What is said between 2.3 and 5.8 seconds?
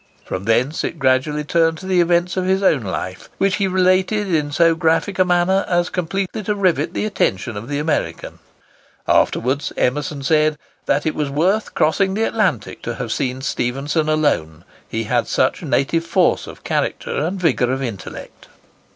of his own life, which he related in so graphic a manner